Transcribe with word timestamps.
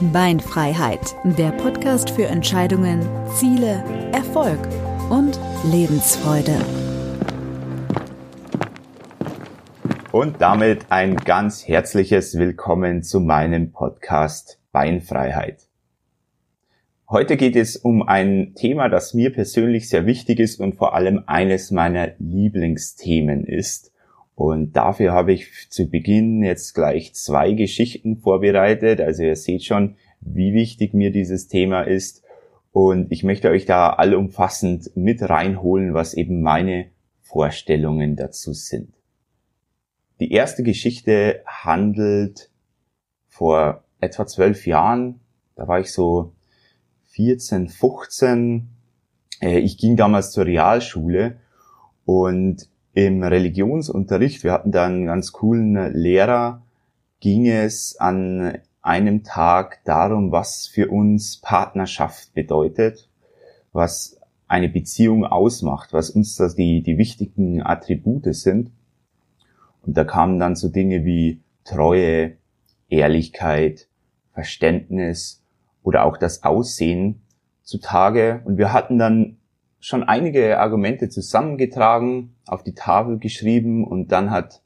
Beinfreiheit, 0.00 1.16
der 1.24 1.50
Podcast 1.50 2.10
für 2.10 2.26
Entscheidungen, 2.26 3.00
Ziele, 3.34 3.82
Erfolg 4.12 4.60
und 5.10 5.40
Lebensfreude. 5.64 6.54
Und 10.12 10.40
damit 10.40 10.86
ein 10.90 11.16
ganz 11.16 11.66
herzliches 11.66 12.38
Willkommen 12.38 13.02
zu 13.02 13.18
meinem 13.18 13.72
Podcast 13.72 14.60
Beinfreiheit. 14.70 15.66
Heute 17.10 17.36
geht 17.36 17.56
es 17.56 17.76
um 17.76 18.06
ein 18.06 18.54
Thema, 18.54 18.88
das 18.88 19.14
mir 19.14 19.32
persönlich 19.32 19.88
sehr 19.88 20.06
wichtig 20.06 20.38
ist 20.38 20.60
und 20.60 20.76
vor 20.76 20.94
allem 20.94 21.24
eines 21.26 21.72
meiner 21.72 22.12
Lieblingsthemen 22.20 23.44
ist. 23.44 23.90
Und 24.38 24.76
dafür 24.76 25.14
habe 25.14 25.32
ich 25.32 25.68
zu 25.68 25.90
Beginn 25.90 26.44
jetzt 26.44 26.72
gleich 26.72 27.12
zwei 27.12 27.54
Geschichten 27.54 28.18
vorbereitet. 28.18 29.00
Also 29.00 29.24
ihr 29.24 29.34
seht 29.34 29.64
schon, 29.64 29.96
wie 30.20 30.52
wichtig 30.52 30.94
mir 30.94 31.10
dieses 31.10 31.48
Thema 31.48 31.82
ist. 31.82 32.22
Und 32.70 33.10
ich 33.10 33.24
möchte 33.24 33.50
euch 33.50 33.66
da 33.66 33.90
allumfassend 33.90 34.92
mit 34.94 35.28
reinholen, 35.28 35.92
was 35.92 36.14
eben 36.14 36.40
meine 36.40 36.86
Vorstellungen 37.20 38.14
dazu 38.14 38.52
sind. 38.52 38.94
Die 40.20 40.30
erste 40.30 40.62
Geschichte 40.62 41.42
handelt 41.44 42.48
vor 43.26 43.82
etwa 44.00 44.24
zwölf 44.24 44.68
Jahren. 44.68 45.18
Da 45.56 45.66
war 45.66 45.80
ich 45.80 45.92
so 45.92 46.32
14, 47.08 47.68
15. 47.68 48.68
Äh, 49.40 49.58
ich 49.58 49.78
ging 49.78 49.96
damals 49.96 50.30
zur 50.30 50.46
Realschule 50.46 51.40
und 52.04 52.68
im 53.06 53.22
Religionsunterricht, 53.22 54.42
wir 54.42 54.50
hatten 54.50 54.72
da 54.72 54.86
einen 54.86 55.06
ganz 55.06 55.30
coolen 55.30 55.92
Lehrer, 55.94 56.62
ging 57.20 57.46
es 57.46 57.96
an 57.96 58.58
einem 58.82 59.22
Tag 59.22 59.84
darum, 59.84 60.32
was 60.32 60.66
für 60.66 60.88
uns 60.88 61.36
Partnerschaft 61.36 62.34
bedeutet, 62.34 63.08
was 63.72 64.20
eine 64.48 64.68
Beziehung 64.68 65.24
ausmacht, 65.24 65.92
was 65.92 66.10
uns 66.10 66.34
da 66.36 66.48
die, 66.48 66.82
die 66.82 66.98
wichtigen 66.98 67.62
Attribute 67.62 68.34
sind. 68.34 68.72
Und 69.82 69.96
da 69.96 70.02
kamen 70.02 70.40
dann 70.40 70.56
so 70.56 70.68
Dinge 70.68 71.04
wie 71.04 71.40
Treue, 71.62 72.36
Ehrlichkeit, 72.88 73.86
Verständnis 74.32 75.44
oder 75.84 76.04
auch 76.04 76.16
das 76.16 76.42
Aussehen 76.42 77.20
zutage. 77.62 78.42
Und 78.44 78.58
wir 78.58 78.72
hatten 78.72 78.98
dann 78.98 79.37
schon 79.80 80.02
einige 80.02 80.58
Argumente 80.58 81.08
zusammengetragen, 81.08 82.34
auf 82.46 82.62
die 82.62 82.74
Tafel 82.74 83.18
geschrieben 83.18 83.86
und 83.86 84.12
dann 84.12 84.30
hat 84.30 84.62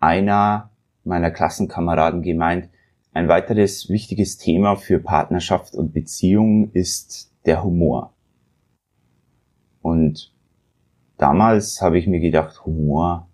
einer 0.00 0.70
meiner 1.04 1.30
Klassenkameraden 1.30 2.22
gemeint, 2.22 2.68
ein 3.12 3.28
weiteres 3.28 3.88
wichtiges 3.88 4.38
Thema 4.38 4.76
für 4.76 4.98
Partnerschaft 4.98 5.74
und 5.74 5.92
Beziehung 5.92 6.70
ist 6.72 7.32
der 7.46 7.62
Humor. 7.62 8.12
Und 9.82 10.32
damals 11.16 11.80
habe 11.80 11.98
ich 11.98 12.06
mir 12.06 12.20
gedacht, 12.20 12.64
Humor, 12.64 13.28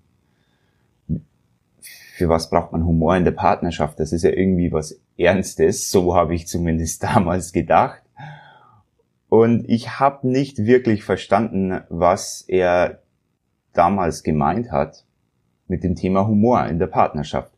für 2.21 2.29
was 2.29 2.51
braucht 2.51 2.73
man 2.73 2.85
Humor 2.85 3.17
in 3.17 3.25
der 3.25 3.31
Partnerschaft? 3.31 3.99
Das 3.99 4.13
ist 4.13 4.25
ja 4.25 4.31
irgendwie 4.31 4.73
was 4.73 5.01
Ernstes, 5.17 5.91
so 5.91 6.15
habe 6.15 6.35
ich 6.35 6.47
zumindest 6.47 7.03
damals 7.03 7.53
gedacht. 7.53 8.00
Und 9.31 9.69
ich 9.69 10.01
habe 10.01 10.29
nicht 10.29 10.67
wirklich 10.67 11.05
verstanden, 11.05 11.83
was 11.89 12.45
er 12.49 13.01
damals 13.73 14.25
gemeint 14.25 14.73
hat 14.73 15.05
mit 15.69 15.85
dem 15.85 15.95
Thema 15.95 16.27
Humor 16.27 16.67
in 16.67 16.81
der 16.81 16.89
Partnerschaft. 16.89 17.53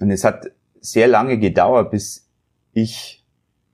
Und 0.00 0.10
es 0.10 0.24
hat 0.24 0.50
sehr 0.80 1.08
lange 1.08 1.38
gedauert, 1.38 1.90
bis 1.90 2.30
ich 2.72 3.26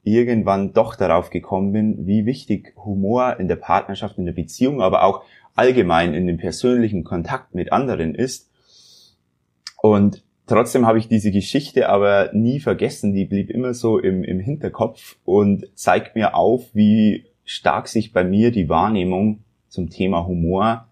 irgendwann 0.02 0.72
doch 0.72 0.96
darauf 0.96 1.30
gekommen 1.30 1.72
bin, 1.72 2.08
wie 2.08 2.26
wichtig 2.26 2.74
Humor 2.76 3.38
in 3.38 3.46
der 3.46 3.56
Partnerschaft, 3.56 4.18
in 4.18 4.26
der 4.26 4.32
Beziehung, 4.32 4.82
aber 4.82 5.04
auch 5.04 5.22
allgemein 5.54 6.14
in 6.14 6.26
dem 6.26 6.38
persönlichen 6.38 7.04
Kontakt 7.04 7.54
mit 7.54 7.72
anderen 7.72 8.16
ist. 8.16 8.50
Und 9.80 10.24
trotzdem 10.48 10.86
habe 10.86 10.98
ich 10.98 11.06
diese 11.06 11.30
Geschichte 11.30 11.88
aber 11.88 12.30
nie 12.32 12.58
vergessen, 12.58 13.14
die 13.14 13.26
blieb 13.26 13.48
immer 13.48 13.74
so 13.74 13.98
im, 13.98 14.24
im 14.24 14.40
Hinterkopf 14.40 15.18
und 15.24 15.68
zeigt 15.76 16.16
mir 16.16 16.34
auf, 16.34 16.74
wie 16.74 17.27
stark 17.48 17.88
sich 17.88 18.12
bei 18.12 18.24
mir 18.24 18.50
die 18.50 18.68
Wahrnehmung 18.68 19.42
zum 19.68 19.88
Thema 19.88 20.26
Humor, 20.26 20.86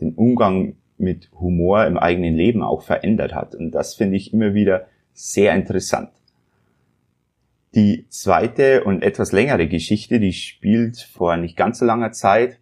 den 0.00 0.14
Umgang 0.14 0.76
mit 0.98 1.30
Humor 1.40 1.86
im 1.86 1.96
eigenen 1.96 2.34
Leben 2.34 2.62
auch 2.62 2.82
verändert 2.82 3.34
hat. 3.34 3.54
Und 3.54 3.70
das 3.70 3.94
finde 3.94 4.16
ich 4.16 4.34
immer 4.34 4.52
wieder 4.52 4.86
sehr 5.14 5.54
interessant. 5.54 6.10
Die 7.74 8.06
zweite 8.10 8.84
und 8.84 9.02
etwas 9.02 9.32
längere 9.32 9.66
Geschichte, 9.66 10.20
die 10.20 10.34
spielt 10.34 10.98
vor 10.98 11.38
nicht 11.38 11.56
ganz 11.56 11.78
so 11.78 11.86
langer 11.86 12.12
Zeit, 12.12 12.60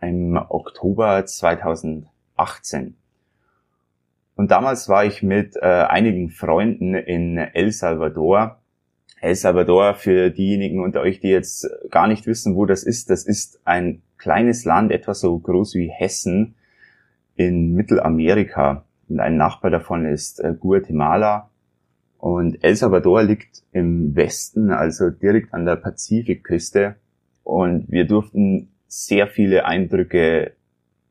im 0.00 0.36
Oktober 0.36 1.26
2018. 1.26 2.96
Und 4.34 4.50
damals 4.50 4.88
war 4.88 5.04
ich 5.04 5.22
mit 5.22 5.56
äh, 5.56 5.66
einigen 5.66 6.30
Freunden 6.30 6.94
in 6.94 7.36
El 7.36 7.70
Salvador 7.70 8.57
El 9.20 9.34
Salvador, 9.34 9.94
für 9.94 10.30
diejenigen 10.30 10.80
unter 10.80 11.00
euch, 11.00 11.20
die 11.20 11.28
jetzt 11.28 11.68
gar 11.90 12.06
nicht 12.06 12.26
wissen, 12.26 12.54
wo 12.54 12.66
das 12.66 12.84
ist, 12.84 13.10
das 13.10 13.24
ist 13.24 13.60
ein 13.64 14.02
kleines 14.16 14.64
Land, 14.64 14.92
etwa 14.92 15.14
so 15.14 15.38
groß 15.38 15.74
wie 15.74 15.88
Hessen 15.88 16.54
in 17.34 17.74
Mittelamerika. 17.74 18.84
Und 19.08 19.20
ein 19.20 19.36
Nachbar 19.36 19.70
davon 19.70 20.04
ist 20.04 20.40
äh, 20.40 20.54
Guatemala. 20.58 21.50
Und 22.18 22.62
El 22.62 22.76
Salvador 22.76 23.22
liegt 23.22 23.62
im 23.72 24.14
Westen, 24.16 24.70
also 24.70 25.10
direkt 25.10 25.54
an 25.54 25.64
der 25.64 25.76
Pazifikküste. 25.76 26.96
Und 27.44 27.90
wir 27.90 28.06
durften 28.06 28.68
sehr 28.88 29.28
viele 29.28 29.64
Eindrücke 29.64 30.52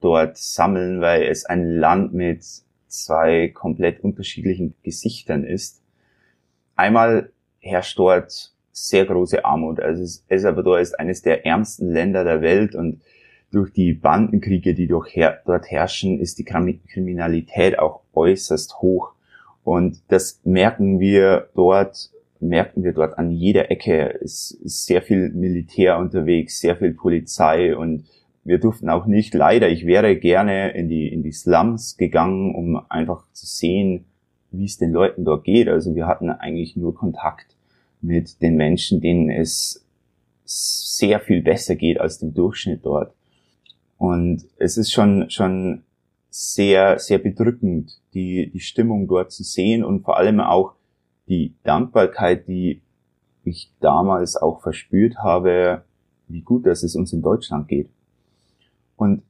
dort 0.01 0.37
sammeln, 0.37 1.01
weil 1.01 1.23
es 1.23 1.45
ein 1.45 1.77
Land 1.77 2.13
mit 2.13 2.45
zwei 2.87 3.49
komplett 3.49 4.01
unterschiedlichen 4.01 4.75
Gesichtern 4.83 5.43
ist. 5.43 5.81
Einmal 6.75 7.31
herrscht 7.67 7.99
dort 7.99 8.51
sehr 8.71 9.05
große 9.05 9.43
Armut. 9.43 9.79
Also 9.79 10.21
El 10.27 10.39
Salvador 10.39 10.79
ist 10.79 10.99
eines 10.99 11.21
der 11.21 11.45
ärmsten 11.45 11.89
Länder 11.89 12.23
der 12.23 12.41
Welt 12.41 12.75
und 12.75 13.01
durch 13.51 13.71
die 13.71 13.93
Bandenkriege, 13.93 14.73
die 14.73 14.87
dort 14.87 15.71
herrschen, 15.71 16.19
ist 16.19 16.37
die 16.37 16.43
Kriminalität 16.43 17.79
auch 17.79 18.01
äußerst 18.13 18.81
hoch. 18.81 19.13
Und 19.63 20.01
das 20.09 20.41
merken 20.43 20.99
wir 20.99 21.49
dort, 21.55 22.11
merken 22.39 22.83
wir 22.83 22.93
dort 22.93 23.17
an 23.17 23.31
jeder 23.31 23.71
Ecke. 23.71 24.19
Es 24.21 24.51
ist 24.51 24.85
sehr 24.85 25.01
viel 25.01 25.29
Militär 25.29 25.97
unterwegs, 25.97 26.59
sehr 26.59 26.75
viel 26.75 26.93
Polizei 26.93 27.75
und 27.75 28.05
wir 28.43 28.59
durften 28.59 28.89
auch 28.89 29.07
nicht, 29.07 29.33
leider, 29.33 29.67
ich 29.67 29.85
wäre 29.85 30.15
gerne 30.15 30.71
in 30.71 30.87
die, 30.87 31.09
in 31.09 31.21
die 31.21 31.33
Slums 31.33 31.97
gegangen, 31.97 32.55
um 32.55 32.81
einfach 32.89 33.25
zu 33.33 33.45
sehen, 33.45 34.05
wie 34.51 34.63
es 34.63 34.77
den 34.77 34.93
Leuten 34.93 35.25
dort 35.25 35.43
geht. 35.43 35.67
Also 35.67 35.95
wir 35.95 36.07
hatten 36.07 36.29
eigentlich 36.29 36.77
nur 36.77 36.95
Kontakt 36.95 37.56
mit 38.07 38.41
den 38.41 38.55
Menschen, 38.55 39.01
denen 39.01 39.29
es 39.29 39.85
sehr 40.45 41.19
viel 41.19 41.41
besser 41.41 41.75
geht 41.75 41.99
als 41.99 42.19
dem 42.19 42.33
Durchschnitt 42.33 42.85
dort. 42.85 43.13
Und 43.97 44.45
es 44.57 44.77
ist 44.77 44.91
schon, 44.91 45.29
schon 45.29 45.83
sehr, 46.29 46.99
sehr 46.99 47.17
bedrückend, 47.17 47.99
die, 48.13 48.49
die 48.49 48.59
Stimmung 48.59 49.07
dort 49.07 49.31
zu 49.31 49.43
sehen 49.43 49.83
und 49.83 50.03
vor 50.03 50.17
allem 50.17 50.39
auch 50.39 50.73
die 51.27 51.53
Dankbarkeit, 51.63 52.47
die 52.47 52.81
ich 53.43 53.71
damals 53.79 54.37
auch 54.37 54.61
verspürt 54.61 55.17
habe, 55.17 55.83
wie 56.27 56.41
gut 56.41 56.65
dass 56.65 56.83
es 56.83 56.95
uns 56.95 57.11
in 57.11 57.21
Deutschland 57.21 57.67
geht. 57.67 57.89
Und 58.95 59.23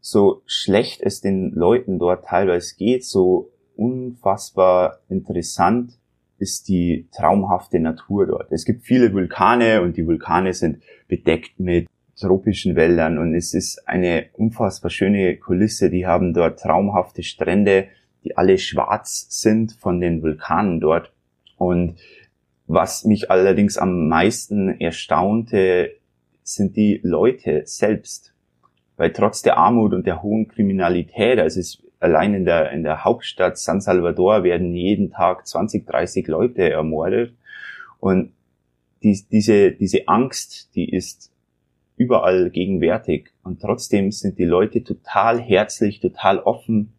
so 0.00 0.42
schlecht 0.46 1.00
es 1.02 1.20
den 1.20 1.52
Leuten 1.52 1.98
dort 1.98 2.24
teilweise 2.24 2.74
geht, 2.76 3.04
so 3.04 3.50
unfassbar 3.76 4.98
interessant 5.08 5.98
ist 6.42 6.68
die 6.68 7.08
traumhafte 7.16 7.78
Natur 7.78 8.26
dort. 8.26 8.50
Es 8.50 8.64
gibt 8.64 8.84
viele 8.84 9.12
Vulkane 9.12 9.80
und 9.80 9.96
die 9.96 10.06
Vulkane 10.06 10.52
sind 10.52 10.82
bedeckt 11.06 11.60
mit 11.60 11.88
tropischen 12.20 12.76
Wäldern 12.76 13.18
und 13.18 13.34
es 13.34 13.54
ist 13.54 13.88
eine 13.88 14.26
unfassbar 14.34 14.90
schöne 14.90 15.36
Kulisse. 15.36 15.88
Die 15.88 16.06
haben 16.06 16.34
dort 16.34 16.58
traumhafte 16.58 17.22
Strände, 17.22 17.86
die 18.24 18.36
alle 18.36 18.58
schwarz 18.58 19.26
sind 19.30 19.72
von 19.72 20.00
den 20.00 20.22
Vulkanen 20.22 20.80
dort. 20.80 21.12
Und 21.56 21.96
Was 22.66 23.04
mich 23.04 23.30
allerdings 23.30 23.76
am 23.76 24.08
meisten 24.08 24.80
erstaunte, 24.80 25.90
sind 26.42 26.76
die 26.76 27.00
Leute 27.02 27.62
selbst. 27.66 28.34
Weil 28.96 29.12
trotz 29.12 29.42
der 29.42 29.58
Armut 29.58 29.92
und 29.92 30.06
der 30.06 30.22
hohen 30.22 30.48
Kriminalität, 30.48 31.38
also 31.38 31.60
es 31.60 31.82
allein 32.02 32.34
in 32.34 32.44
der, 32.44 32.70
in 32.72 32.82
der 32.82 33.04
Hauptstadt 33.04 33.58
San 33.58 33.80
Salvador 33.80 34.44
werden 34.44 34.74
jeden 34.74 35.10
Tag 35.10 35.46
20, 35.46 35.86
30 35.86 36.26
Leute 36.26 36.70
ermordet. 36.70 37.34
Und 38.00 38.32
die, 39.02 39.18
diese, 39.30 39.72
diese 39.72 40.08
Angst, 40.08 40.74
die 40.74 40.90
ist 40.90 41.30
überall 41.96 42.50
gegenwärtig. 42.50 43.30
Und 43.42 43.60
trotzdem 43.60 44.10
sind 44.10 44.38
die 44.38 44.44
Leute 44.44 44.82
total 44.82 45.40
herzlich, 45.40 46.00
total 46.00 46.38
offen. 46.38 46.92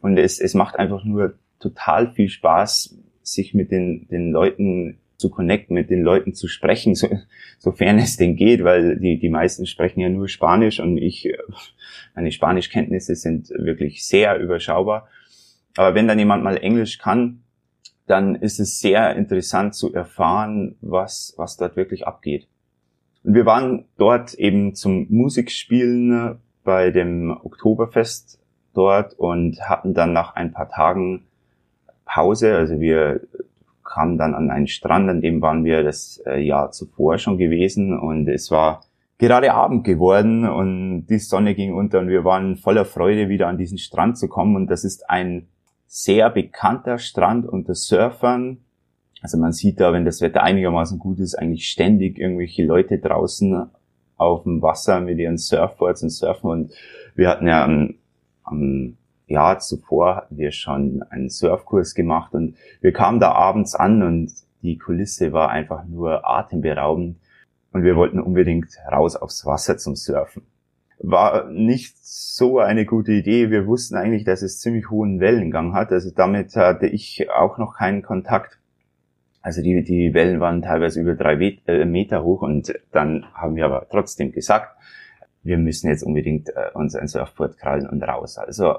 Und 0.00 0.18
es, 0.18 0.40
es 0.40 0.54
macht 0.54 0.78
einfach 0.78 1.04
nur 1.04 1.34
total 1.58 2.12
viel 2.12 2.28
Spaß, 2.28 2.98
sich 3.22 3.54
mit 3.54 3.70
den, 3.70 4.08
den 4.08 4.32
Leuten 4.32 4.98
zu 5.22 5.30
connecten, 5.30 5.74
mit 5.74 5.88
den 5.88 6.02
Leuten 6.02 6.34
zu 6.34 6.48
sprechen, 6.48 6.94
so, 6.96 7.08
sofern 7.58 7.98
es 7.98 8.16
denn 8.16 8.36
geht, 8.36 8.64
weil 8.64 8.98
die, 8.98 9.18
die 9.18 9.28
meisten 9.28 9.66
sprechen 9.66 10.00
ja 10.00 10.08
nur 10.08 10.28
Spanisch 10.28 10.80
und 10.80 10.98
ich, 10.98 11.32
meine 12.14 12.32
Spanischkenntnisse 12.32 13.14
sind 13.14 13.50
wirklich 13.50 14.04
sehr 14.06 14.38
überschaubar. 14.38 15.08
Aber 15.76 15.94
wenn 15.94 16.08
dann 16.08 16.18
jemand 16.18 16.44
mal 16.44 16.56
Englisch 16.56 16.98
kann, 16.98 17.42
dann 18.06 18.34
ist 18.34 18.58
es 18.58 18.80
sehr 18.80 19.16
interessant 19.16 19.74
zu 19.74 19.94
erfahren, 19.94 20.76
was, 20.80 21.34
was 21.36 21.56
dort 21.56 21.76
wirklich 21.76 22.06
abgeht. 22.06 22.48
Und 23.22 23.34
wir 23.34 23.46
waren 23.46 23.86
dort 23.96 24.34
eben 24.34 24.74
zum 24.74 25.06
Musikspielen 25.08 26.40
bei 26.64 26.90
dem 26.90 27.30
Oktoberfest 27.30 28.40
dort 28.74 29.14
und 29.14 29.60
hatten 29.62 29.94
dann 29.94 30.12
nach 30.12 30.34
ein 30.34 30.52
paar 30.52 30.68
Tagen 30.68 31.24
Pause. 32.04 32.56
Also 32.56 32.80
wir 32.80 33.20
kamen 33.84 34.18
dann 34.18 34.34
an 34.34 34.50
einen 34.50 34.66
Strand, 34.66 35.08
an 35.08 35.20
dem 35.20 35.40
waren 35.40 35.64
wir 35.64 35.82
das 35.82 36.22
äh, 36.26 36.40
Jahr 36.40 36.70
zuvor 36.70 37.18
schon 37.18 37.38
gewesen. 37.38 37.98
Und 37.98 38.28
es 38.28 38.50
war 38.50 38.84
gerade 39.18 39.54
Abend 39.54 39.84
geworden 39.84 40.48
und 40.48 41.06
die 41.06 41.18
Sonne 41.18 41.54
ging 41.54 41.74
unter 41.74 42.00
und 42.00 42.08
wir 42.08 42.24
waren 42.24 42.56
voller 42.56 42.84
Freude, 42.84 43.28
wieder 43.28 43.48
an 43.48 43.58
diesen 43.58 43.78
Strand 43.78 44.18
zu 44.18 44.28
kommen. 44.28 44.56
Und 44.56 44.68
das 44.68 44.84
ist 44.84 45.08
ein 45.08 45.48
sehr 45.86 46.30
bekannter 46.30 46.98
Strand 46.98 47.46
unter 47.46 47.74
Surfern. 47.74 48.58
Also 49.20 49.38
man 49.38 49.52
sieht 49.52 49.78
da, 49.78 49.92
wenn 49.92 50.04
das 50.04 50.20
Wetter 50.20 50.42
einigermaßen 50.42 50.98
gut 50.98 51.20
ist, 51.20 51.36
eigentlich 51.36 51.68
ständig 51.68 52.18
irgendwelche 52.18 52.64
Leute 52.64 52.98
draußen 52.98 53.70
auf 54.16 54.42
dem 54.44 54.62
Wasser 54.62 55.00
mit 55.00 55.18
ihren 55.18 55.38
Surfboards 55.38 56.02
und 56.02 56.10
surfen. 56.10 56.50
Und 56.50 56.72
wir 57.14 57.28
hatten 57.28 57.46
ja 57.46 57.64
am, 57.64 57.94
am 58.42 58.96
Jahr 59.32 59.58
zuvor 59.58 60.16
hatten 60.16 60.36
wir 60.38 60.52
schon 60.52 61.02
einen 61.10 61.28
Surfkurs 61.28 61.94
gemacht 61.94 62.32
und 62.34 62.54
wir 62.80 62.92
kamen 62.92 63.18
da 63.18 63.32
abends 63.32 63.74
an 63.74 64.02
und 64.02 64.32
die 64.62 64.78
Kulisse 64.78 65.32
war 65.32 65.50
einfach 65.50 65.84
nur 65.84 66.28
atemberaubend 66.28 67.16
und 67.72 67.82
wir 67.82 67.96
wollten 67.96 68.20
unbedingt 68.20 68.68
raus 68.90 69.16
aufs 69.16 69.44
Wasser 69.44 69.76
zum 69.76 69.96
Surfen. 69.96 70.44
War 70.98 71.50
nicht 71.50 71.96
so 72.00 72.60
eine 72.60 72.86
gute 72.86 73.12
Idee. 73.12 73.50
Wir 73.50 73.66
wussten 73.66 73.96
eigentlich, 73.96 74.22
dass 74.24 74.42
es 74.42 74.60
ziemlich 74.60 74.88
hohen 74.88 75.18
Wellengang 75.18 75.74
hat. 75.74 75.90
Also 75.90 76.10
damit 76.14 76.54
hatte 76.54 76.86
ich 76.86 77.28
auch 77.28 77.58
noch 77.58 77.76
keinen 77.76 78.02
Kontakt. 78.02 78.60
Also 79.40 79.62
die, 79.62 79.82
die 79.82 80.14
Wellen 80.14 80.38
waren 80.38 80.62
teilweise 80.62 81.00
über 81.00 81.16
drei 81.16 81.34
äh, 81.66 81.84
Meter 81.84 82.22
hoch 82.22 82.42
und 82.42 82.72
dann 82.92 83.26
haben 83.34 83.56
wir 83.56 83.64
aber 83.64 83.88
trotzdem 83.90 84.30
gesagt, 84.30 84.76
wir 85.42 85.58
müssen 85.58 85.88
jetzt 85.88 86.04
unbedingt 86.04 86.50
äh, 86.50 86.70
uns 86.74 86.94
ein 86.94 87.08
Surfboard 87.08 87.58
krallen 87.58 87.88
und 87.88 88.04
raus. 88.04 88.38
Also 88.38 88.76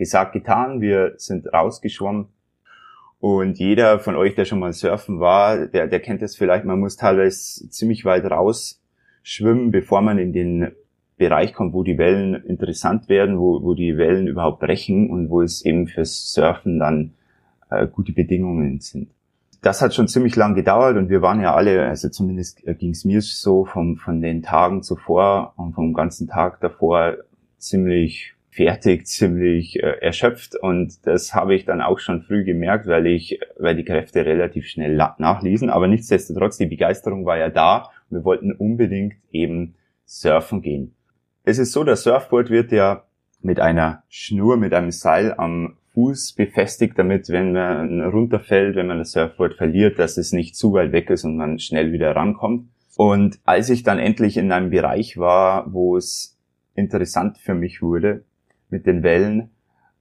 gesagt, 0.00 0.32
getan. 0.32 0.80
Wir 0.80 1.12
sind 1.18 1.46
rausgeschwommen. 1.52 2.26
Und 3.20 3.58
jeder 3.58 4.00
von 4.00 4.16
euch, 4.16 4.34
der 4.34 4.46
schon 4.46 4.58
mal 4.58 4.72
surfen 4.72 5.20
war, 5.20 5.66
der, 5.66 5.86
der 5.86 6.00
kennt 6.00 6.22
es 6.22 6.36
vielleicht. 6.36 6.64
Man 6.64 6.80
muss 6.80 6.96
teilweise 6.96 7.68
ziemlich 7.68 8.04
weit 8.04 8.24
raus 8.24 8.82
schwimmen, 9.22 9.70
bevor 9.70 10.00
man 10.00 10.18
in 10.18 10.32
den 10.32 10.72
Bereich 11.18 11.52
kommt, 11.52 11.74
wo 11.74 11.82
die 11.82 11.98
Wellen 11.98 12.34
interessant 12.46 13.10
werden, 13.10 13.38
wo, 13.38 13.62
wo 13.62 13.74
die 13.74 13.98
Wellen 13.98 14.26
überhaupt 14.26 14.60
brechen 14.60 15.10
und 15.10 15.28
wo 15.28 15.42
es 15.42 15.62
eben 15.64 15.86
fürs 15.86 16.32
Surfen 16.32 16.78
dann 16.78 17.12
äh, 17.70 17.86
gute 17.86 18.12
Bedingungen 18.12 18.80
sind. 18.80 19.10
Das 19.60 19.82
hat 19.82 19.94
schon 19.94 20.08
ziemlich 20.08 20.34
lang 20.36 20.54
gedauert 20.54 20.96
und 20.96 21.10
wir 21.10 21.20
waren 21.20 21.42
ja 21.42 21.54
alle, 21.54 21.86
also 21.86 22.08
zumindest 22.08 22.62
ging 22.78 22.92
es 22.92 23.04
mir 23.04 23.20
so 23.20 23.66
vom, 23.66 23.98
von 23.98 24.22
den 24.22 24.40
Tagen 24.40 24.82
zuvor 24.82 25.52
und 25.56 25.74
vom 25.74 25.92
ganzen 25.92 26.26
Tag 26.26 26.58
davor 26.60 27.18
ziemlich 27.58 28.32
fertig, 28.50 29.06
ziemlich 29.06 29.82
äh, 29.82 30.00
erschöpft 30.00 30.56
und 30.56 31.06
das 31.06 31.34
habe 31.34 31.54
ich 31.54 31.64
dann 31.64 31.80
auch 31.80 31.98
schon 31.98 32.22
früh 32.22 32.44
gemerkt, 32.44 32.86
weil 32.86 33.06
ich, 33.06 33.38
weil 33.58 33.76
die 33.76 33.84
Kräfte 33.84 34.26
relativ 34.26 34.66
schnell 34.66 34.96
nachließen. 34.96 35.70
Aber 35.70 35.86
nichtsdestotrotz, 35.86 36.58
die 36.58 36.66
Begeisterung 36.66 37.24
war 37.24 37.38
ja 37.38 37.48
da. 37.48 37.90
Wir 38.10 38.24
wollten 38.24 38.52
unbedingt 38.52 39.14
eben 39.30 39.76
surfen 40.04 40.62
gehen. 40.62 40.94
Es 41.44 41.58
ist 41.58 41.72
so, 41.72 41.84
das 41.84 42.02
Surfboard 42.02 42.50
wird 42.50 42.72
ja 42.72 43.04
mit 43.40 43.60
einer 43.60 44.02
Schnur, 44.08 44.56
mit 44.56 44.74
einem 44.74 44.90
Seil 44.90 45.32
am 45.36 45.76
Fuß 45.94 46.34
befestigt, 46.34 46.98
damit, 46.98 47.28
wenn 47.28 47.52
man 47.52 48.02
runterfällt, 48.02 48.76
wenn 48.76 48.88
man 48.88 48.98
das 48.98 49.12
Surfboard 49.12 49.54
verliert, 49.54 49.98
dass 49.98 50.16
es 50.16 50.32
nicht 50.32 50.56
zu 50.56 50.72
weit 50.72 50.92
weg 50.92 51.10
ist 51.10 51.24
und 51.24 51.36
man 51.36 51.58
schnell 51.58 51.92
wieder 51.92 52.14
rankommt. 52.14 52.68
Und 52.96 53.38
als 53.44 53.70
ich 53.70 53.82
dann 53.82 53.98
endlich 53.98 54.36
in 54.36 54.52
einem 54.52 54.70
Bereich 54.70 55.16
war, 55.16 55.72
wo 55.72 55.96
es 55.96 56.38
interessant 56.74 57.38
für 57.38 57.54
mich 57.54 57.82
wurde, 57.82 58.24
mit 58.70 58.86
den 58.86 59.02
Wellen 59.02 59.50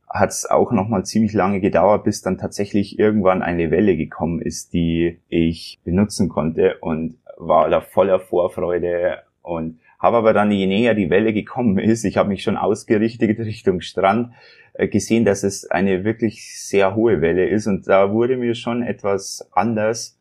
hat 0.10 0.30
es 0.30 0.50
auch 0.50 0.72
nochmal 0.72 1.06
ziemlich 1.06 1.34
lange 1.34 1.62
gedauert, 1.62 2.04
bis 2.04 2.22
dann 2.22 2.38
tatsächlich 2.38 2.98
irgendwann 2.98 3.44
eine 3.44 3.70
Welle 3.70 3.96
gekommen 3.96 4.42
ist, 4.42 4.74
die 4.74 5.20
ich 5.30 5.80
benutzen 5.84 6.30
konnte 6.30 6.78
und 6.80 7.18
war 7.38 7.70
da 7.70 7.82
voller 7.82 8.20
Vorfreude 8.20 9.20
und 9.42 9.80
habe 10.00 10.18
aber 10.18 10.34
dann, 10.34 10.52
je 10.52 10.66
näher 10.66 10.96
die 10.96 11.10
Welle 11.10 11.34
gekommen 11.34 11.78
ist, 11.78 12.06
ich 12.06 12.18
habe 12.18 12.30
mich 12.30 12.44
schon 12.44 12.58
ausgerichtet 12.58 13.40
Richtung 13.40 13.82
Strand, 13.82 14.34
äh, 14.74 14.88
gesehen, 14.88 15.26
dass 15.26 15.44
es 15.44 15.70
eine 15.70 16.04
wirklich 16.04 16.58
sehr 16.58 16.96
hohe 16.96 17.22
Welle 17.22 17.48
ist 17.48 17.68
und 17.68 17.88
da 17.88 18.12
wurde 18.12 18.38
mir 18.38 18.56
schon 18.56 18.82
etwas 18.82 19.48
anders 19.52 20.19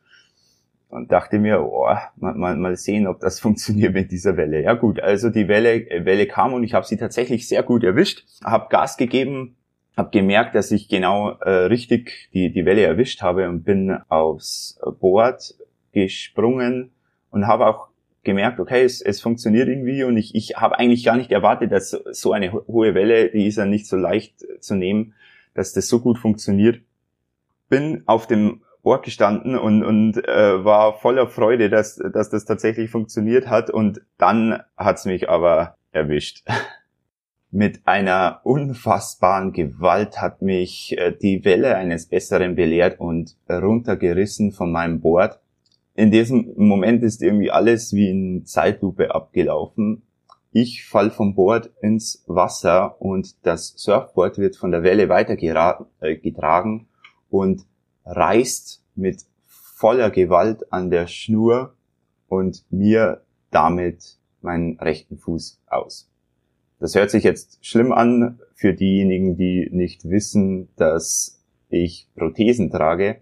und 0.88 1.12
dachte 1.12 1.38
mir, 1.38 1.62
oh, 1.62 1.86
mal, 2.16 2.34
mal, 2.34 2.56
mal 2.56 2.76
sehen, 2.76 3.06
ob 3.06 3.20
das 3.20 3.40
funktioniert 3.40 3.94
mit 3.94 4.10
dieser 4.10 4.36
Welle. 4.36 4.62
Ja 4.62 4.74
gut, 4.74 5.00
also 5.00 5.30
die 5.30 5.48
Welle, 5.48 5.86
Welle 6.04 6.26
kam 6.26 6.54
und 6.54 6.64
ich 6.64 6.74
habe 6.74 6.86
sie 6.86 6.96
tatsächlich 6.96 7.48
sehr 7.48 7.62
gut 7.62 7.84
erwischt, 7.84 8.24
habe 8.44 8.68
Gas 8.70 8.96
gegeben, 8.96 9.56
habe 9.96 10.10
gemerkt, 10.10 10.54
dass 10.54 10.70
ich 10.70 10.88
genau 10.88 11.32
äh, 11.40 11.50
richtig 11.50 12.30
die, 12.32 12.52
die 12.52 12.64
Welle 12.64 12.82
erwischt 12.82 13.22
habe 13.22 13.48
und 13.48 13.64
bin 13.64 13.98
aufs 14.08 14.80
Board 15.00 15.54
gesprungen 15.92 16.92
und 17.30 17.46
habe 17.46 17.66
auch 17.66 17.88
gemerkt, 18.22 18.60
okay, 18.60 18.84
es, 18.84 19.00
es 19.00 19.20
funktioniert 19.20 19.68
irgendwie 19.68 20.04
und 20.04 20.16
ich, 20.16 20.34
ich 20.34 20.56
habe 20.56 20.78
eigentlich 20.78 21.04
gar 21.04 21.16
nicht 21.16 21.32
erwartet, 21.32 21.72
dass 21.72 21.90
so 21.90 22.32
eine 22.32 22.52
hohe 22.52 22.94
Welle, 22.94 23.30
die 23.30 23.46
ist 23.46 23.56
ja 23.56 23.64
nicht 23.64 23.86
so 23.86 23.96
leicht 23.96 24.44
zu 24.60 24.74
nehmen, 24.74 25.14
dass 25.54 25.72
das 25.72 25.88
so 25.88 26.00
gut 26.00 26.18
funktioniert. 26.18 26.80
Bin 27.68 28.02
auf 28.06 28.26
dem 28.26 28.62
Ort 28.82 29.04
gestanden 29.04 29.56
und, 29.56 29.82
und 29.82 30.16
äh, 30.26 30.64
war 30.64 30.98
voller 30.98 31.26
Freude, 31.28 31.68
dass, 31.68 31.96
dass 31.96 32.30
das 32.30 32.44
tatsächlich 32.44 32.90
funktioniert 32.90 33.48
hat. 33.48 33.70
Und 33.70 34.00
dann 34.18 34.62
hat's 34.76 35.04
mich 35.04 35.28
aber 35.28 35.76
erwischt. 35.92 36.44
Mit 37.50 37.80
einer 37.86 38.40
unfassbaren 38.44 39.52
Gewalt 39.52 40.20
hat 40.20 40.42
mich 40.42 40.96
äh, 40.98 41.12
die 41.12 41.44
Welle 41.44 41.76
eines 41.76 42.06
Besseren 42.06 42.54
belehrt 42.54 43.00
und 43.00 43.36
runtergerissen 43.48 44.52
von 44.52 44.70
meinem 44.70 45.00
Board. 45.00 45.40
In 45.94 46.10
diesem 46.10 46.52
Moment 46.56 47.02
ist 47.02 47.22
irgendwie 47.22 47.50
alles 47.50 47.92
wie 47.92 48.10
in 48.10 48.44
Zeitlupe 48.44 49.14
abgelaufen. 49.14 50.02
Ich 50.52 50.86
fall 50.86 51.10
vom 51.10 51.34
Board 51.34 51.70
ins 51.82 52.22
Wasser 52.26 53.00
und 53.00 53.44
das 53.44 53.74
Surfboard 53.76 54.38
wird 54.38 54.56
von 54.56 54.70
der 54.70 54.82
Welle 54.82 55.08
weitergetragen 55.08 55.86
äh, 56.00 56.86
und 57.30 57.66
reißt 58.08 58.82
mit 58.94 59.24
voller 59.46 60.10
Gewalt 60.10 60.72
an 60.72 60.90
der 60.90 61.06
Schnur 61.06 61.74
und 62.28 62.64
mir 62.70 63.22
damit 63.50 64.16
meinen 64.40 64.78
rechten 64.78 65.18
Fuß 65.18 65.60
aus. 65.66 66.10
Das 66.80 66.94
hört 66.94 67.10
sich 67.10 67.24
jetzt 67.24 67.64
schlimm 67.64 67.92
an 67.92 68.38
für 68.54 68.72
diejenigen, 68.72 69.36
die 69.36 69.68
nicht 69.72 70.08
wissen, 70.08 70.68
dass 70.76 71.40
ich 71.68 72.08
Prothesen 72.16 72.70
trage. 72.70 73.20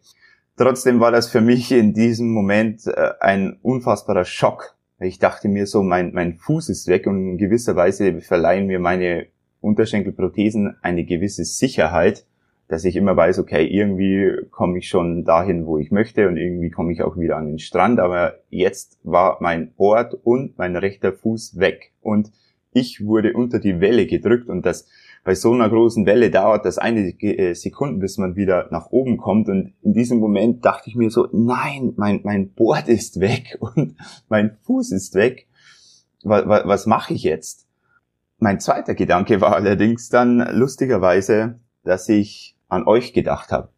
Trotzdem 0.56 1.00
war 1.00 1.10
das 1.10 1.28
für 1.28 1.40
mich 1.40 1.72
in 1.72 1.92
diesem 1.92 2.30
Moment 2.30 2.86
äh, 2.86 3.12
ein 3.20 3.58
unfassbarer 3.62 4.24
Schock. 4.24 4.76
Ich 4.98 5.18
dachte 5.18 5.48
mir 5.48 5.66
so, 5.66 5.82
mein, 5.82 6.12
mein 6.14 6.34
Fuß 6.34 6.70
ist 6.70 6.86
weg 6.86 7.06
und 7.06 7.32
in 7.32 7.38
gewisser 7.38 7.76
Weise 7.76 8.20
verleihen 8.22 8.66
mir 8.66 8.78
meine 8.78 9.26
Unterschenkelprothesen 9.60 10.76
eine 10.80 11.04
gewisse 11.04 11.44
Sicherheit 11.44 12.24
dass 12.68 12.84
ich 12.84 12.96
immer 12.96 13.16
weiß, 13.16 13.38
okay, 13.38 13.64
irgendwie 13.66 14.44
komme 14.50 14.78
ich 14.78 14.88
schon 14.88 15.24
dahin, 15.24 15.66
wo 15.66 15.78
ich 15.78 15.90
möchte 15.90 16.28
und 16.28 16.36
irgendwie 16.36 16.70
komme 16.70 16.92
ich 16.92 17.02
auch 17.02 17.16
wieder 17.16 17.36
an 17.36 17.46
den 17.46 17.58
Strand, 17.58 18.00
aber 18.00 18.40
jetzt 18.50 18.98
war 19.04 19.38
mein 19.40 19.72
Ort 19.76 20.14
und 20.14 20.58
mein 20.58 20.76
rechter 20.76 21.12
Fuß 21.12 21.58
weg 21.58 21.92
und 22.00 22.32
ich 22.72 23.04
wurde 23.06 23.32
unter 23.32 23.58
die 23.58 23.80
Welle 23.80 24.06
gedrückt 24.06 24.48
und 24.48 24.66
das 24.66 24.88
bei 25.26 25.34
so 25.34 25.52
einer 25.52 25.68
großen 25.68 26.06
Welle 26.06 26.30
dauert 26.30 26.64
das 26.64 26.78
einige 26.78 27.36
äh, 27.36 27.54
Sekunden, 27.54 27.98
bis 27.98 28.16
man 28.16 28.36
wieder 28.36 28.68
nach 28.70 28.92
oben 28.92 29.16
kommt. 29.16 29.48
Und 29.48 29.72
in 29.82 29.92
diesem 29.92 30.20
Moment 30.20 30.64
dachte 30.64 30.88
ich 30.88 30.94
mir 30.94 31.10
so, 31.10 31.26
nein, 31.32 31.94
mein, 31.96 32.20
mein 32.22 32.52
Board 32.52 32.88
ist 32.88 33.18
weg 33.18 33.58
und 33.60 33.96
mein 34.28 34.56
Fuß 34.62 34.92
ist 34.92 35.16
weg. 35.16 35.48
Was, 36.22 36.46
was, 36.46 36.66
was 36.66 36.86
mache 36.86 37.12
ich 37.12 37.24
jetzt? 37.24 37.66
Mein 38.38 38.60
zweiter 38.60 38.94
Gedanke 38.94 39.40
war 39.40 39.56
allerdings 39.56 40.10
dann 40.10 40.46
lustigerweise, 40.56 41.58
dass 41.82 42.08
ich 42.08 42.55
an 42.68 42.86
euch 42.86 43.12
gedacht 43.12 43.52
habe. 43.52 43.68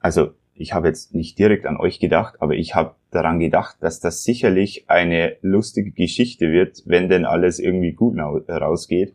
Also 0.00 0.32
ich 0.54 0.74
habe 0.74 0.88
jetzt 0.88 1.14
nicht 1.14 1.38
direkt 1.38 1.66
an 1.66 1.76
euch 1.76 1.98
gedacht, 1.98 2.36
aber 2.40 2.54
ich 2.54 2.74
habe 2.74 2.94
daran 3.10 3.38
gedacht, 3.38 3.76
dass 3.80 4.00
das 4.00 4.22
sicherlich 4.22 4.88
eine 4.88 5.36
lustige 5.40 5.90
Geschichte 5.90 6.50
wird, 6.50 6.82
wenn 6.86 7.08
denn 7.08 7.24
alles 7.24 7.58
irgendwie 7.58 7.92
gut 7.92 8.18
rausgeht. 8.18 9.14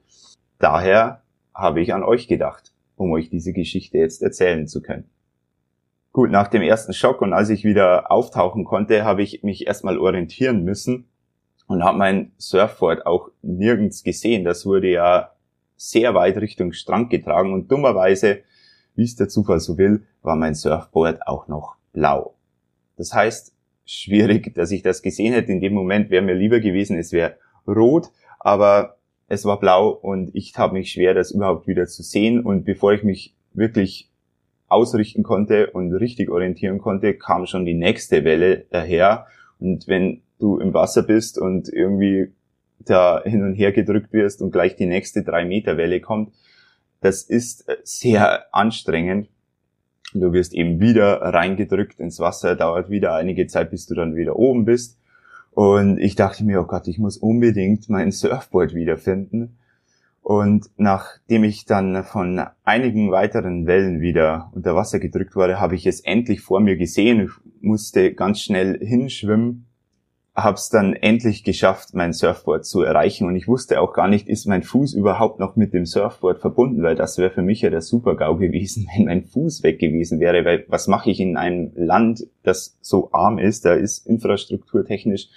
Daher 0.60 1.22
habe 1.54 1.82
ich 1.82 1.94
an 1.94 2.04
euch 2.04 2.28
gedacht, 2.28 2.74
um 2.96 3.12
euch 3.12 3.30
diese 3.30 3.54
Geschichte 3.54 3.98
jetzt 3.98 4.22
erzählen 4.22 4.68
zu 4.68 4.82
können. 4.82 5.10
Gut, 6.12 6.32
nach 6.32 6.48
dem 6.48 6.64
ersten 6.64 6.94
Schock 6.94 7.22
und 7.22 7.34
als 7.34 7.50
ich 7.50 7.64
wieder 7.64 8.12
auftauchen 8.12 8.66
konnte, 8.66 9.06
habe 9.06 9.22
ich 9.22 9.44
mich 9.44 9.68
erstmal 9.68 10.00
orientieren 10.00 10.64
müssen 10.64 11.08
und 11.68 11.84
habe 11.84 11.98
mein 11.98 12.32
Surfboard 12.38 13.06
auch 13.06 13.30
nirgends 13.44 14.04
gesehen. 14.04 14.44
Das 14.44 14.66
wurde 14.66 14.90
ja 14.90 15.34
sehr 15.76 16.16
weit 16.16 16.38
Richtung 16.38 16.72
Strand 16.74 17.12
getragen 17.12 17.54
und 17.54 17.72
dummerweise, 17.72 18.40
wie 18.98 19.04
es 19.04 19.16
der 19.16 19.30
Zufall 19.30 19.60
so 19.60 19.78
will, 19.78 20.04
war 20.22 20.36
mein 20.36 20.56
Surfboard 20.56 21.26
auch 21.26 21.48
noch 21.48 21.78
blau. 21.94 22.36
Das 22.98 23.14
heißt, 23.14 23.54
schwierig, 23.86 24.54
dass 24.56 24.72
ich 24.72 24.82
das 24.82 25.02
gesehen 25.02 25.34
hätte. 25.34 25.52
In 25.52 25.62
dem 25.62 25.74
Moment 25.74 26.10
wäre 26.10 26.24
mir 26.24 26.34
lieber 26.34 26.60
gewesen, 26.60 26.98
es 26.98 27.14
wäre 27.14 27.38
rot, 27.68 28.10
aber 28.40 28.98
es 29.28 29.46
war 29.46 29.60
blau 29.60 29.90
und 29.90 30.34
ich 30.34 30.58
habe 30.58 30.74
mich 30.74 30.92
schwer, 30.92 31.14
das 31.14 31.32
überhaupt 31.32 31.68
wieder 31.68 31.86
zu 31.88 32.04
sehen. 32.04 32.42
Und 32.42 32.66
bevor 32.66 32.94
ich 32.94 33.04
mich 33.04 33.36
wirklich 33.54 34.10
ausrichten 34.68 35.24
konnte 35.24 35.72
und 35.72 35.94
richtig 35.94 36.30
orientieren 36.30 36.80
konnte, 36.80 37.14
kam 37.14 37.46
schon 37.46 37.66
die 37.66 37.74
nächste 37.74 38.24
Welle 38.24 38.66
daher. 38.70 39.28
Und 39.60 39.88
wenn 39.88 40.22
du 40.40 40.58
im 40.58 40.74
Wasser 40.74 41.04
bist 41.04 41.38
und 41.38 41.70
irgendwie 41.70 42.32
da 42.80 43.22
hin 43.24 43.44
und 43.44 43.54
her 43.54 43.72
gedrückt 43.72 44.14
wirst 44.14 44.42
und 44.42 44.52
gleich 44.52 44.76
die 44.76 44.86
nächste 44.86 45.24
drei 45.24 45.46
Meter 45.46 45.78
Welle 45.78 46.00
kommt, 46.00 46.34
das 47.02 47.24
ist 47.24 47.66
sehr 47.84 48.54
anstrengend. 48.54 49.30
Du 50.14 50.34
wirst 50.34 50.54
eben 50.54 50.80
wieder 50.80 51.22
reingedrückt 51.22 52.00
ins 52.00 52.20
Wasser, 52.20 52.56
dauert 52.56 52.90
wieder 52.90 53.14
einige 53.16 53.48
Zeit, 53.48 53.72
bis 53.72 53.86
du 53.86 53.94
dann 53.94 54.16
wieder 54.16 54.38
oben 54.38 54.66
bist. 54.66 54.98
Und 55.52 56.00
ich 56.00 56.16
dachte 56.16 56.44
mir, 56.44 56.62
oh 56.62 56.66
Gott, 56.66 56.88
ich 56.88 56.98
muss 56.98 57.18
unbedingt 57.18 57.90
mein 57.90 58.12
Surfboard 58.12 58.74
wiederfinden. 58.74 59.58
Und 60.22 60.70
nachdem 60.76 61.44
ich 61.46 61.66
dann 61.66 62.04
von 62.04 62.42
einigen 62.64 63.12
weiteren 63.12 63.66
Wellen 63.66 64.02
wieder 64.02 64.52
unter 64.54 64.76
Wasser 64.76 65.00
gedrückt 65.00 65.36
wurde, 65.36 65.60
habe 65.60 65.76
ich 65.76 65.88
es 65.88 66.02
endlich 66.02 66.42
vor 66.42 66.60
mir 66.60 66.76
gesehen. 66.76 67.22
Ich 67.22 67.62
musste 67.62 68.14
ganz 68.14 68.42
schnell 68.42 68.78
hinschwimmen 68.86 69.67
habe 70.38 70.56
es 70.56 70.70
dann 70.70 70.94
endlich 70.94 71.44
geschafft, 71.44 71.96
mein 71.96 72.14
Surfboard 72.14 72.64
zu 72.64 72.84
erreichen. 72.84 73.26
Und 73.26 73.36
ich 73.36 73.48
wusste 73.48 73.82
auch 73.82 73.92
gar 73.92 74.08
nicht, 74.08 74.30
ist 74.30 74.46
mein 74.46 74.62
Fuß 74.62 74.94
überhaupt 74.94 75.40
noch 75.40 75.56
mit 75.56 75.74
dem 75.74 75.88
Surfboard 75.88 76.40
verbunden, 76.40 76.84
weil 76.84 76.96
das 76.96 77.18
wäre 77.18 77.32
für 77.32 77.42
mich 77.42 77.62
ja 77.62 77.72
der 77.72 77.82
Super-GAU 77.82 78.38
gewesen, 78.38 78.88
wenn 78.96 79.06
mein 79.06 79.24
Fuß 79.26 79.64
weg 79.64 79.80
gewesen 79.80 80.20
wäre, 80.20 80.46
weil 80.46 80.64
was 80.68 80.88
mache 80.88 81.10
ich 81.10 81.20
in 81.20 81.38
einem 81.38 81.72
Land, 81.76 82.28
das 82.44 82.78
so 82.82 83.10
arm 83.14 83.40
ist, 83.40 83.66
da 83.66 83.74
ist 83.74 84.06
infrastrukturtechnisch, 84.06 85.30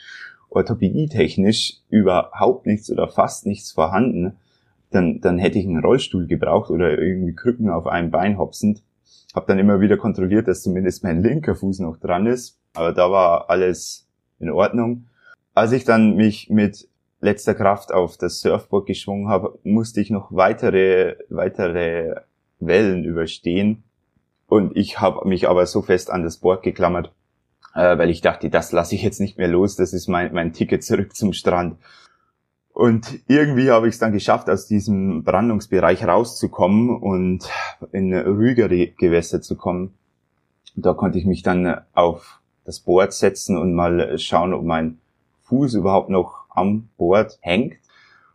orthopädietechnisch 0.51 1.79
überhaupt 1.89 2.67
nichts 2.67 2.91
oder 2.91 3.09
fast 3.09 3.47
nichts 3.47 3.73
vorhanden, 3.73 4.37
dann, 4.91 5.21
dann 5.23 5.39
hätte 5.39 5.59
ich 5.59 5.67
einen 5.67 5.83
Rollstuhl 5.83 6.27
gebraucht 6.27 6.71
oder 6.71 6.99
irgendwie 6.99 7.35
Krücken 7.35 7.71
auf 7.71 7.87
einem 7.87 8.11
Bein 8.11 8.37
hopsend. 8.37 8.83
Hab 9.33 9.47
dann 9.47 9.61
immer 9.61 9.81
wieder 9.81 9.97
kontrolliert, 9.97 10.47
dass 10.47 10.63
zumindest 10.63 11.05
mein 11.05 11.23
linker 11.23 11.55
Fuß 11.55 11.79
noch 11.79 11.97
dran 11.97 12.27
ist, 12.27 12.59
aber 12.75 12.93
da 12.93 13.11
war 13.11 13.49
alles 13.49 14.10
in 14.41 14.51
Ordnung. 14.51 15.07
Als 15.55 15.73
ich 15.73 15.85
dann 15.85 16.17
mich 16.17 16.51
mit 16.51 16.89
letzter 17.21 17.55
Kraft 17.55 17.93
auf 17.93 18.17
das 18.17 18.41
Surfboard 18.41 18.87
geschwungen 18.87 19.29
habe, 19.29 19.59
musste 19.63 20.01
ich 20.01 20.11
noch 20.11 20.33
weitere, 20.33 21.17
weitere 21.29 22.23
Wellen 22.59 23.05
überstehen. 23.05 23.85
Und 24.47 24.77
ich 24.77 25.01
habe 25.01 25.29
mich 25.29 25.49
aber 25.49 25.67
so 25.67 25.83
fest 25.83 26.11
an 26.11 26.25
das 26.25 26.39
Board 26.39 26.63
geklammert, 26.63 27.13
äh, 27.75 27.99
weil 27.99 28.11
ich 28.11 28.21
dachte, 28.21 28.51
das 28.51 28.73
lasse 28.73 28.95
ich 28.95 29.03
jetzt 29.03 29.21
nicht 29.21 29.39
mehr 29.39 29.49
los, 29.49 29.77
das 29.77 29.93
ist 29.93 30.09
mein, 30.09 30.33
mein 30.33 30.53
Ticket 30.53 30.83
zurück 30.83 31.15
zum 31.15 31.33
Strand. 31.33 31.77
Und 32.73 33.21
irgendwie 33.29 33.71
habe 33.71 33.89
ich 33.89 33.95
es 33.95 34.01
dann 34.01 34.13
geschafft, 34.13 34.49
aus 34.49 34.67
diesem 34.67 35.23
Brandungsbereich 35.23 36.05
rauszukommen 36.05 36.97
und 36.97 37.49
in 37.93 38.15
ruhigere 38.15 38.89
Gewässer 38.89 39.43
zu 39.43 39.57
kommen. 39.57 39.95
Da 40.77 40.95
konnte 40.95 41.19
ich 41.19 41.27
mich 41.27 41.43
dann 41.43 41.83
auf 41.93 42.40
das 42.71 42.79
Board 42.79 43.13
setzen 43.13 43.59
und 43.59 43.75
mal 43.75 44.17
schauen, 44.17 44.55
ob 44.55 44.65
mein 44.65 44.99
Fuß 45.43 45.75
überhaupt 45.75 46.09
noch 46.09 46.45
am 46.51 46.89
Board 46.97 47.39
hängt. 47.41 47.75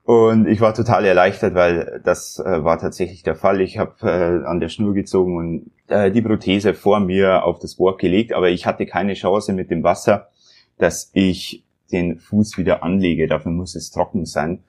Und 0.04 0.46
ich 0.46 0.60
war 0.60 0.74
total 0.74 1.06
erleichtert, 1.06 1.56
weil 1.56 2.02
das 2.04 2.38
äh, 2.40 2.64
war 2.64 2.78
tatsächlich 2.78 3.24
der 3.24 3.36
Fall. 3.36 3.62
Ich 3.62 3.78
habe 3.78 3.96
äh, 4.02 4.46
an 4.46 4.60
der 4.60 4.68
Schnur 4.68 4.94
gezogen 4.94 5.38
und 5.38 5.72
äh, 5.88 6.12
die 6.12 6.22
Prothese 6.22 6.74
vor 6.74 7.00
mir 7.00 7.46
auf 7.46 7.60
das 7.60 7.76
Board 7.76 8.00
gelegt, 8.00 8.34
aber 8.34 8.50
ich 8.50 8.66
hatte 8.66 8.86
keine 8.86 9.14
Chance 9.14 9.54
mit 9.54 9.72
dem 9.72 9.84
Wasser, 9.84 10.28
dass 10.78 11.12
ich 11.14 11.64
den 11.94 12.20
Fuß 12.20 12.58
wieder 12.58 12.84
anlege. 12.84 13.28
Dafür 13.28 13.54
muss 13.54 13.74
es 13.76 13.90
trocken 13.90 14.26
sein. 14.26 14.64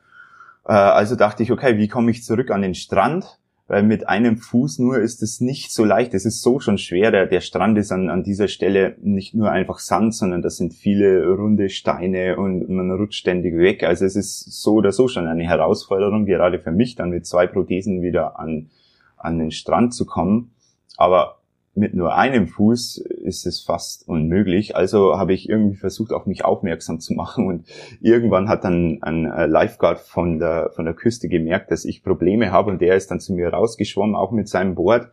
Äh, 0.65 0.73
also 0.75 1.17
dachte 1.17 1.43
ich, 1.43 1.51
okay, 1.51 1.77
wie 1.77 1.89
komme 1.89 2.13
ich 2.13 2.23
zurück 2.23 2.53
an 2.53 2.63
den 2.63 2.77
Strand? 2.77 3.39
Weil 3.69 3.83
mit 3.83 4.09
einem 4.09 4.37
Fuß 4.37 4.79
nur 4.79 4.99
ist 4.99 5.23
es 5.23 5.41
nicht 5.41 5.73
so 5.73 5.85
leicht. 5.85 6.15
Es 6.15 6.25
ist 6.25 6.43
so 6.43 6.61
schon 6.61 6.79
schwer. 6.79 7.11
Der, 7.11 7.27
der 7.27 7.41
Strand 7.41 7.77
ist 7.79 7.91
an, 7.91 8.11
an 8.11 8.23
dieser 8.23 8.47
Stelle 8.47 8.97
nicht 9.01 9.35
nur 9.35 9.51
einfach 9.51 9.81
Sand, 9.81 10.15
sondern 10.15 10.41
das 10.41 10.57
sind 10.57 10.73
viele 10.73 11.27
runde 11.29 11.69
Steine 11.69 12.37
und 12.37 12.69
man 12.69 12.93
rutscht 12.93 13.19
ständig 13.19 13.59
weg. 13.59 13.83
Also 13.83 14.05
es 14.05 14.15
ist 14.15 14.63
so 14.63 14.75
oder 14.75 14.93
so 14.93 15.09
schon 15.09 15.27
eine 15.27 15.45
Herausforderung, 15.45 16.27
gerade 16.27 16.61
für 16.61 16.71
mich, 16.71 16.95
dann 16.95 17.11
mit 17.11 17.27
zwei 17.27 17.49
Prothesen 17.49 18.03
wieder 18.03 18.39
an, 18.39 18.71
an 19.17 19.39
den 19.39 19.51
Strand 19.51 19.95
zu 19.95 20.07
kommen. 20.07 20.53
Aber 20.97 21.39
mit 21.77 21.95
nur 21.95 22.17
einem 22.17 22.49
Fuß 22.49 22.99
ist 22.99 23.47
es 23.47 23.61
fast 23.61 24.09
unmöglich. 24.09 24.75
Also 24.75 25.19
habe 25.19 25.35
ich 25.35 25.49
irgendwie 25.49 25.77
versucht, 25.77 26.13
auf 26.13 26.27
mich 26.27 26.45
aufmerksam 26.45 27.01
zu 27.01 27.13
machen. 27.13 27.47
Und 27.47 27.67
irgendwann 28.01 28.49
hat 28.49 28.65
dann 28.65 28.99
ein 29.03 29.27
äh, 29.27 29.47
Lifeguard 29.47 30.01
von 30.01 30.39
der, 30.39 30.71
von 30.75 30.87
der 30.87 30.95
Küste 30.95 31.29
gemerkt, 31.29 31.71
dass 31.71 31.85
ich 31.85 32.03
Probleme 32.03 32.51
habe. 32.51 32.71
Und 32.71 32.81
der 32.81 32.97
ist 32.97 33.11
dann 33.11 33.21
zu 33.21 33.35
mir 33.35 33.51
rausgeschwommen, 33.51 34.17
auch 34.17 34.33
mit 34.33 34.49
seinem 34.49 34.75
Board. 34.75 35.11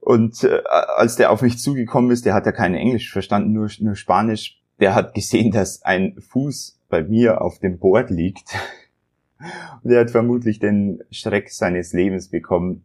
Und 0.00 0.44
äh, 0.44 0.62
als 0.96 1.16
der 1.16 1.30
auf 1.30 1.42
mich 1.42 1.58
zugekommen 1.58 2.10
ist, 2.10 2.24
der 2.24 2.34
hat 2.34 2.46
ja 2.46 2.52
kein 2.52 2.74
Englisch 2.74 3.12
verstanden, 3.12 3.52
nur, 3.52 3.68
nur 3.80 3.96
Spanisch. 3.96 4.62
Der 4.80 4.94
hat 4.94 5.14
gesehen, 5.14 5.50
dass 5.50 5.82
ein 5.82 6.16
Fuß 6.18 6.80
bei 6.88 7.02
mir 7.02 7.42
auf 7.42 7.58
dem 7.58 7.78
Board 7.78 8.08
liegt. 8.10 8.54
Und 9.82 9.90
er 9.90 10.00
hat 10.00 10.10
vermutlich 10.10 10.58
den 10.58 11.02
Schreck 11.10 11.50
seines 11.50 11.92
Lebens 11.92 12.28
bekommen, 12.28 12.84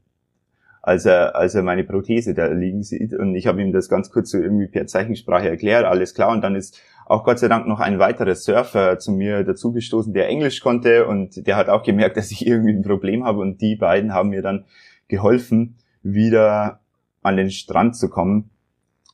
als 0.85 1.05
er, 1.05 1.35
als 1.35 1.55
er 1.55 1.63
meine 1.63 1.83
Prothese 1.83 2.35
da 2.35 2.45
liegen 2.45 2.83
sieht. 2.83 3.11
Und 3.11 3.33
ich 3.33 3.47
habe 3.47 3.59
ihm 3.59 3.73
das 3.73 3.89
ganz 3.89 4.11
kurz 4.11 4.29
so 4.29 4.37
irgendwie 4.37 4.67
per 4.67 4.85
Zeichensprache 4.85 5.49
erklärt, 5.49 5.83
alles 5.83 6.13
klar. 6.13 6.29
Und 6.29 6.43
dann 6.43 6.55
ist 6.55 6.79
auch 7.07 7.23
Gott 7.23 7.39
sei 7.39 7.47
Dank 7.47 7.67
noch 7.67 7.79
ein 7.79 7.97
weiterer 7.97 8.35
Surfer 8.35 8.99
zu 8.99 9.11
mir 9.11 9.43
dazugestoßen, 9.43 10.13
der 10.13 10.27
Englisch 10.27 10.59
konnte 10.59 11.07
und 11.07 11.47
der 11.47 11.55
hat 11.55 11.69
auch 11.69 11.81
gemerkt, 11.81 12.17
dass 12.17 12.29
ich 12.29 12.45
irgendwie 12.45 12.71
ein 12.71 12.83
Problem 12.83 13.23
habe. 13.23 13.39
Und 13.39 13.61
die 13.61 13.75
beiden 13.75 14.13
haben 14.13 14.29
mir 14.29 14.43
dann 14.43 14.65
geholfen, 15.07 15.77
wieder 16.03 16.81
an 17.23 17.37
den 17.37 17.49
Strand 17.49 17.95
zu 17.95 18.07
kommen. 18.07 18.51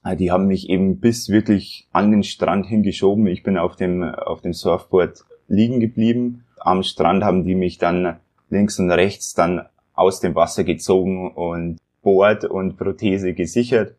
Ah, 0.04 0.16
die 0.16 0.30
haben 0.30 0.48
mich 0.48 0.70
eben 0.70 1.00
bis 1.00 1.30
wirklich 1.30 1.88
an 1.94 2.12
den 2.12 2.24
Strand 2.24 2.66
hingeschoben. 2.66 3.28
Ich 3.28 3.44
bin 3.44 3.58
auf 3.58 3.78
dem, 3.78 4.04
auf 4.04 4.42
dem 4.42 4.52
Surfboard 4.52 5.24
liegen 5.48 5.80
geblieben. 5.80 6.44
Am 6.60 6.84
Strand 6.84 7.24
haben 7.24 7.46
die 7.46 7.56
mich 7.56 7.78
dann 7.78 8.18
links 8.50 8.78
und 8.78 8.92
rechts 8.92 9.34
dann 9.34 9.68
aus 10.02 10.20
dem 10.20 10.36
Wasser 10.36 10.64
gezogen 10.64 11.32
und 11.32 11.78
Board 12.02 12.46
und 12.46 12.78
Prothese 12.78 13.34
gesichert. 13.34 13.96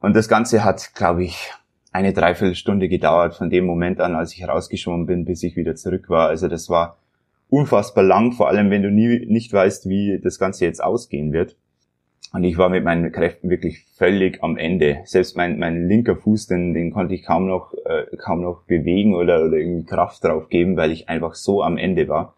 Und 0.00 0.14
das 0.14 0.28
Ganze 0.28 0.64
hat, 0.64 0.94
glaube 0.94 1.24
ich, 1.24 1.50
eine 1.92 2.12
Dreiviertelstunde 2.12 2.88
gedauert 2.88 3.34
von 3.34 3.50
dem 3.50 3.66
Moment 3.66 4.00
an, 4.00 4.14
als 4.14 4.32
ich 4.34 4.46
rausgeschwommen 4.46 5.06
bin, 5.06 5.24
bis 5.24 5.42
ich 5.42 5.56
wieder 5.56 5.76
zurück 5.76 6.08
war. 6.08 6.28
Also 6.28 6.48
das 6.48 6.68
war 6.68 6.98
unfassbar 7.48 8.04
lang, 8.04 8.32
vor 8.32 8.48
allem 8.48 8.70
wenn 8.70 8.82
du 8.82 8.90
nie 8.90 9.26
nicht 9.26 9.52
weißt, 9.52 9.88
wie 9.88 10.20
das 10.22 10.38
Ganze 10.38 10.64
jetzt 10.64 10.82
ausgehen 10.82 11.32
wird. 11.32 11.56
Und 12.32 12.42
ich 12.42 12.58
war 12.58 12.68
mit 12.68 12.82
meinen 12.82 13.12
Kräften 13.12 13.48
wirklich 13.48 13.84
völlig 13.96 14.42
am 14.42 14.56
Ende. 14.56 15.02
Selbst 15.04 15.36
mein, 15.36 15.60
mein 15.60 15.86
linker 15.86 16.16
Fuß, 16.16 16.48
den, 16.48 16.74
den 16.74 16.92
konnte 16.92 17.14
ich 17.14 17.22
kaum 17.22 17.46
noch, 17.46 17.72
äh, 17.84 18.16
kaum 18.16 18.40
noch 18.40 18.62
bewegen 18.62 19.14
oder, 19.14 19.44
oder 19.44 19.56
irgendwie 19.56 19.86
Kraft 19.86 20.24
drauf 20.24 20.48
geben, 20.48 20.76
weil 20.76 20.90
ich 20.90 21.08
einfach 21.08 21.34
so 21.34 21.62
am 21.62 21.76
Ende 21.76 22.08
war. 22.08 22.34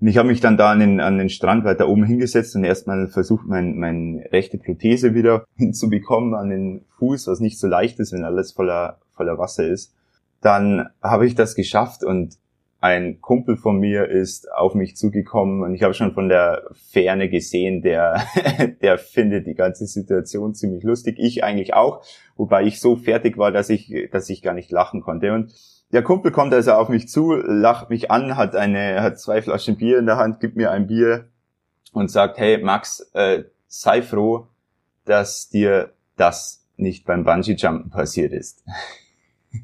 Und 0.00 0.08
ich 0.08 0.18
habe 0.18 0.28
mich 0.28 0.40
dann 0.40 0.58
da 0.58 0.72
an 0.72 0.80
den, 0.80 1.00
an 1.00 1.16
den 1.16 1.30
Strand 1.30 1.64
weiter 1.64 1.88
oben 1.88 2.04
hingesetzt 2.04 2.54
und 2.54 2.64
erstmal 2.64 3.08
versucht, 3.08 3.46
mein, 3.46 3.78
meine 3.78 4.30
rechte 4.30 4.58
Prothese 4.58 5.14
wieder 5.14 5.46
hinzubekommen 5.56 6.34
an 6.34 6.50
den 6.50 6.84
Fuß, 6.98 7.26
was 7.28 7.40
nicht 7.40 7.58
so 7.58 7.66
leicht 7.66 7.98
ist, 7.98 8.12
wenn 8.12 8.24
alles 8.24 8.52
voller, 8.52 8.98
voller 9.14 9.38
Wasser 9.38 9.66
ist. 9.66 9.94
Dann 10.42 10.88
habe 11.02 11.26
ich 11.26 11.34
das 11.34 11.54
geschafft 11.54 12.04
und 12.04 12.36
ein 12.80 13.22
Kumpel 13.22 13.56
von 13.56 13.78
mir 13.78 14.06
ist 14.06 14.52
auf 14.52 14.74
mich 14.74 14.96
zugekommen 14.96 15.62
und 15.62 15.74
ich 15.74 15.82
habe 15.82 15.94
schon 15.94 16.12
von 16.12 16.28
der 16.28 16.62
Ferne 16.72 17.30
gesehen, 17.30 17.80
der, 17.80 18.22
der 18.82 18.98
findet 18.98 19.46
die 19.46 19.54
ganze 19.54 19.86
Situation 19.86 20.54
ziemlich 20.54 20.84
lustig. 20.84 21.16
Ich 21.18 21.42
eigentlich 21.42 21.72
auch, 21.72 22.04
wobei 22.36 22.64
ich 22.64 22.80
so 22.80 22.96
fertig 22.96 23.38
war, 23.38 23.50
dass 23.50 23.70
ich, 23.70 24.08
dass 24.12 24.28
ich 24.28 24.42
gar 24.42 24.52
nicht 24.52 24.70
lachen 24.70 25.00
konnte. 25.00 25.32
Und 25.32 25.54
der 25.96 26.02
Kumpel 26.02 26.30
kommt 26.30 26.52
also 26.52 26.72
auf 26.72 26.90
mich 26.90 27.08
zu, 27.08 27.32
lacht 27.32 27.88
mich 27.88 28.10
an, 28.10 28.36
hat 28.36 28.54
eine, 28.54 29.00
hat 29.00 29.18
zwei 29.18 29.40
Flaschen 29.40 29.78
Bier 29.78 29.98
in 29.98 30.04
der 30.04 30.18
Hand, 30.18 30.40
gibt 30.40 30.54
mir 30.54 30.70
ein 30.70 30.86
Bier 30.86 31.30
und 31.92 32.10
sagt, 32.10 32.36
hey 32.36 32.62
Max, 32.62 33.00
äh, 33.14 33.44
sei 33.66 34.02
froh, 34.02 34.46
dass 35.06 35.48
dir 35.48 35.94
das 36.16 36.66
nicht 36.76 37.06
beim 37.06 37.24
Bungee 37.24 37.54
Jumpen 37.54 37.90
passiert 37.90 38.34
ist. 38.34 38.62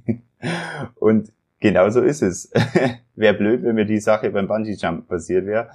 und 0.94 1.30
genauso 1.60 2.00
ist 2.00 2.22
es. 2.22 2.50
wäre 3.14 3.34
blöd, 3.34 3.62
wenn 3.62 3.74
mir 3.74 3.84
die 3.84 4.00
Sache 4.00 4.30
beim 4.30 4.48
Bungee 4.48 4.72
Jumpen 4.72 5.04
passiert 5.04 5.44
wäre. 5.44 5.68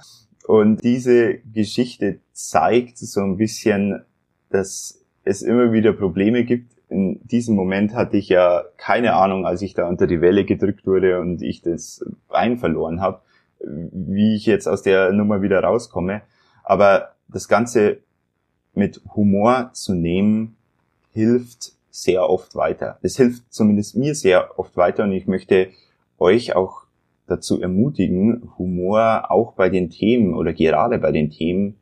Und 0.44 0.82
diese 0.82 1.38
Geschichte 1.54 2.18
zeigt 2.32 2.98
so 2.98 3.20
ein 3.20 3.36
bisschen, 3.36 4.02
dass 4.50 5.04
es 5.22 5.42
immer 5.42 5.70
wieder 5.70 5.92
Probleme 5.92 6.42
gibt, 6.42 6.72
in 6.88 7.20
diesem 7.26 7.54
Moment 7.54 7.94
hatte 7.94 8.16
ich 8.16 8.28
ja 8.28 8.64
keine 8.76 9.14
Ahnung, 9.14 9.46
als 9.46 9.62
ich 9.62 9.74
da 9.74 9.88
unter 9.88 10.06
die 10.06 10.20
Welle 10.20 10.44
gedrückt 10.44 10.86
wurde 10.86 11.20
und 11.20 11.42
ich 11.42 11.62
das 11.62 12.04
Bein 12.28 12.56
verloren 12.56 13.00
habe, 13.00 13.20
wie 13.60 14.34
ich 14.34 14.46
jetzt 14.46 14.66
aus 14.66 14.82
der 14.82 15.12
Nummer 15.12 15.42
wieder 15.42 15.62
rauskomme. 15.62 16.22
Aber 16.64 17.14
das 17.28 17.48
Ganze 17.48 17.98
mit 18.74 19.02
Humor 19.14 19.70
zu 19.72 19.94
nehmen, 19.94 20.56
hilft 21.12 21.72
sehr 21.90 22.28
oft 22.30 22.54
weiter. 22.54 22.98
Es 23.02 23.16
hilft 23.16 23.52
zumindest 23.52 23.96
mir 23.96 24.14
sehr 24.14 24.58
oft 24.58 24.76
weiter 24.76 25.04
und 25.04 25.12
ich 25.12 25.26
möchte 25.26 25.68
euch 26.18 26.54
auch 26.54 26.82
dazu 27.26 27.60
ermutigen, 27.60 28.50
Humor 28.56 29.30
auch 29.30 29.52
bei 29.52 29.68
den 29.68 29.90
Themen 29.90 30.34
oder 30.34 30.52
gerade 30.52 30.98
bei 30.98 31.12
den 31.12 31.30
Themen, 31.30 31.76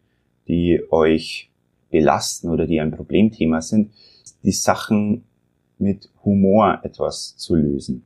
die 0.48 0.82
euch 0.90 1.50
belasten 1.90 2.48
oder 2.50 2.66
die 2.66 2.80
ein 2.80 2.90
Problemthema 2.90 3.60
sind, 3.60 3.92
die 4.46 4.52
Sachen 4.52 5.24
mit 5.78 6.08
Humor 6.24 6.80
etwas 6.82 7.36
zu 7.36 7.56
lösen. 7.56 8.04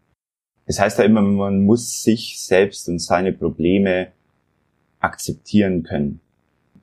Das 0.66 0.80
heißt 0.80 0.98
ja 0.98 1.04
immer, 1.04 1.22
man 1.22 1.64
muss 1.64 2.02
sich 2.02 2.40
selbst 2.40 2.88
und 2.88 2.98
seine 2.98 3.32
Probleme 3.32 4.08
akzeptieren 4.98 5.82
können. 5.82 6.20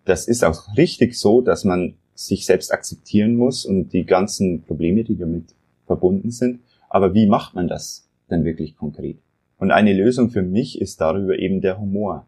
Das 0.05 0.27
ist 0.27 0.43
auch 0.43 0.77
richtig 0.77 1.17
so, 1.17 1.41
dass 1.41 1.63
man 1.63 1.95
sich 2.13 2.45
selbst 2.45 2.71
akzeptieren 2.71 3.35
muss 3.35 3.65
und 3.65 3.89
die 3.93 4.05
ganzen 4.05 4.63
Probleme, 4.63 5.03
die 5.03 5.17
damit 5.17 5.55
verbunden 5.85 6.31
sind. 6.31 6.59
Aber 6.89 7.13
wie 7.13 7.27
macht 7.27 7.53
man 7.53 7.67
das 7.67 8.07
denn 8.29 8.45
wirklich 8.45 8.75
konkret? 8.75 9.17
Und 9.57 9.71
eine 9.71 9.93
Lösung 9.93 10.29
für 10.29 10.43
mich 10.43 10.79
ist 10.79 11.01
darüber 11.01 11.37
eben 11.37 11.61
der 11.61 11.79
Humor. 11.79 12.27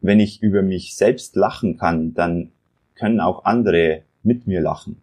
Wenn 0.00 0.20
ich 0.20 0.42
über 0.42 0.62
mich 0.62 0.96
selbst 0.96 1.36
lachen 1.36 1.76
kann, 1.76 2.14
dann 2.14 2.50
können 2.94 3.20
auch 3.20 3.44
andere 3.44 4.02
mit 4.22 4.46
mir 4.46 4.60
lachen. 4.60 5.02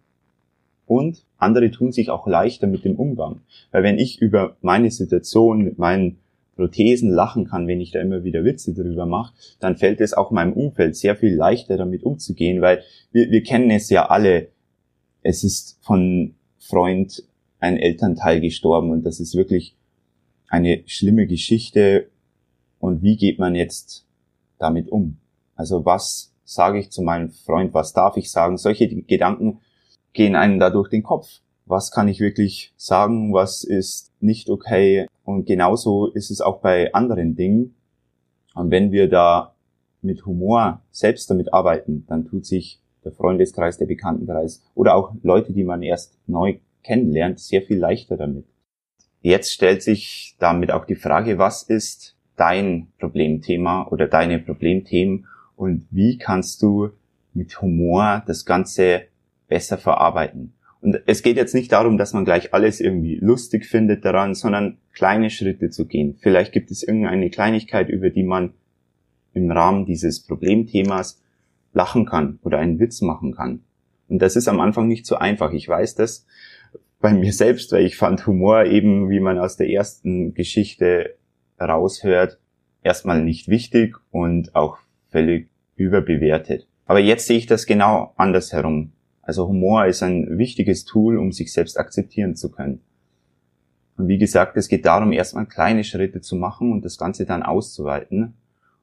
Und 0.86 1.24
andere 1.38 1.70
tun 1.70 1.92
sich 1.92 2.10
auch 2.10 2.26
leichter 2.26 2.66
mit 2.66 2.84
dem 2.84 2.96
Umgang. 2.96 3.40
Weil 3.70 3.82
wenn 3.82 3.98
ich 3.98 4.20
über 4.20 4.56
meine 4.60 4.90
Situation 4.90 5.62
mit 5.62 5.78
meinen 5.78 6.18
Prothesen 6.56 7.10
lachen 7.10 7.46
kann, 7.46 7.66
wenn 7.66 7.80
ich 7.80 7.90
da 7.90 8.00
immer 8.00 8.22
wieder 8.22 8.44
Witze 8.44 8.74
drüber 8.74 9.06
mache, 9.06 9.34
dann 9.60 9.76
fällt 9.76 10.00
es 10.00 10.14
auch 10.14 10.30
meinem 10.30 10.52
Umfeld 10.52 10.96
sehr 10.96 11.16
viel 11.16 11.34
leichter 11.34 11.76
damit 11.76 12.04
umzugehen, 12.04 12.60
weil 12.60 12.82
wir, 13.12 13.30
wir 13.30 13.42
kennen 13.42 13.70
es 13.70 13.90
ja 13.90 14.08
alle. 14.08 14.48
Es 15.22 15.42
ist 15.42 15.78
von 15.80 16.34
Freund 16.58 17.24
ein 17.58 17.76
Elternteil 17.76 18.40
gestorben 18.40 18.90
und 18.90 19.04
das 19.04 19.20
ist 19.20 19.34
wirklich 19.34 19.74
eine 20.48 20.82
schlimme 20.86 21.26
Geschichte. 21.26 22.08
Und 22.78 23.02
wie 23.02 23.16
geht 23.16 23.38
man 23.38 23.54
jetzt 23.54 24.06
damit 24.58 24.90
um? 24.90 25.16
Also 25.56 25.84
was 25.84 26.32
sage 26.44 26.78
ich 26.78 26.90
zu 26.90 27.02
meinem 27.02 27.30
Freund? 27.30 27.74
Was 27.74 27.92
darf 27.92 28.16
ich 28.16 28.30
sagen? 28.30 28.58
Solche 28.58 28.88
Gedanken 28.88 29.60
gehen 30.14 30.34
einem 30.36 30.58
da 30.58 30.70
durch 30.70 30.88
den 30.88 31.02
Kopf. 31.02 31.40
Was 31.66 31.90
kann 31.90 32.08
ich 32.08 32.20
wirklich 32.20 32.72
sagen? 32.76 33.34
Was 33.34 33.64
ist 33.64 34.12
nicht 34.20 34.48
okay? 34.48 35.06
Und 35.24 35.46
genauso 35.46 36.08
ist 36.08 36.30
es 36.30 36.40
auch 36.40 36.60
bei 36.60 36.92
anderen 36.94 37.36
Dingen. 37.36 37.74
Und 38.54 38.70
wenn 38.70 38.92
wir 38.92 39.08
da 39.10 39.54
mit 40.00 40.24
Humor 40.24 40.82
selbst 40.90 41.30
damit 41.30 41.52
arbeiten, 41.52 42.04
dann 42.06 42.26
tut 42.26 42.46
sich 42.46 42.80
der 43.04 43.12
Freundeskreis, 43.12 43.78
der 43.78 43.86
Bekanntenkreis 43.86 44.62
oder 44.74 44.94
auch 44.94 45.12
Leute, 45.22 45.52
die 45.52 45.64
man 45.64 45.82
erst 45.82 46.18
neu 46.26 46.58
kennenlernt, 46.82 47.40
sehr 47.40 47.62
viel 47.62 47.78
leichter 47.78 48.16
damit. 48.16 48.46
Jetzt 49.20 49.52
stellt 49.52 49.82
sich 49.82 50.36
damit 50.38 50.70
auch 50.70 50.84
die 50.84 50.94
Frage, 50.94 51.38
was 51.38 51.62
ist 51.62 52.14
dein 52.36 52.88
Problemthema 52.98 53.88
oder 53.88 54.06
deine 54.06 54.38
Problemthemen 54.38 55.26
und 55.56 55.86
wie 55.90 56.18
kannst 56.18 56.62
du 56.62 56.90
mit 57.32 57.60
Humor 57.62 58.22
das 58.26 58.44
Ganze 58.44 59.04
besser 59.48 59.78
verarbeiten. 59.78 60.54
Und 60.80 61.00
es 61.06 61.22
geht 61.22 61.36
jetzt 61.36 61.54
nicht 61.54 61.72
darum, 61.72 61.96
dass 61.96 62.12
man 62.12 62.26
gleich 62.26 62.52
alles 62.52 62.80
irgendwie 62.80 63.16
lustig 63.16 63.64
findet 63.64 64.04
daran, 64.04 64.34
sondern 64.34 64.76
kleine 64.92 65.30
Schritte 65.30 65.70
zu 65.70 65.86
gehen. 65.86 66.16
Vielleicht 66.20 66.52
gibt 66.52 66.70
es 66.70 66.82
irgendeine 66.82 67.30
Kleinigkeit, 67.30 67.88
über 67.88 68.10
die 68.10 68.22
man 68.22 68.52
im 69.32 69.50
Rahmen 69.50 69.86
dieses 69.86 70.20
Problemthemas 70.20 71.22
lachen 71.72 72.04
kann 72.04 72.38
oder 72.42 72.58
einen 72.58 72.78
Witz 72.78 73.00
machen 73.00 73.34
kann. 73.34 73.60
Und 74.08 74.20
das 74.20 74.36
ist 74.36 74.46
am 74.46 74.60
Anfang 74.60 74.86
nicht 74.86 75.06
so 75.06 75.16
einfach. 75.16 75.52
Ich 75.52 75.68
weiß 75.68 75.94
das 75.94 76.26
bei 77.00 77.12
mir 77.12 77.32
selbst, 77.32 77.72
weil 77.72 77.84
ich 77.84 77.96
fand 77.96 78.26
Humor 78.26 78.64
eben, 78.64 79.10
wie 79.10 79.20
man 79.20 79.38
aus 79.38 79.56
der 79.56 79.68
ersten 79.68 80.34
Geschichte 80.34 81.16
raushört, 81.60 82.38
erstmal 82.82 83.22
nicht 83.22 83.48
wichtig 83.48 83.96
und 84.10 84.54
auch 84.54 84.78
völlig 85.10 85.48
überbewertet. 85.76 86.66
Aber 86.86 87.00
jetzt 87.00 87.26
sehe 87.26 87.38
ich 87.38 87.46
das 87.46 87.66
genau 87.66 88.12
andersherum. 88.16 88.92
Also 89.26 89.48
Humor 89.48 89.86
ist 89.86 90.02
ein 90.02 90.38
wichtiges 90.38 90.84
Tool, 90.84 91.18
um 91.18 91.32
sich 91.32 91.52
selbst 91.52 91.78
akzeptieren 91.78 92.36
zu 92.36 92.50
können. 92.50 92.80
Und 93.96 94.08
wie 94.08 94.18
gesagt, 94.18 94.56
es 94.56 94.68
geht 94.68 94.84
darum, 94.86 95.12
erstmal 95.12 95.46
kleine 95.46 95.84
Schritte 95.84 96.20
zu 96.20 96.36
machen 96.36 96.72
und 96.72 96.84
das 96.84 96.98
Ganze 96.98 97.26
dann 97.26 97.42
auszuweiten. 97.42 98.34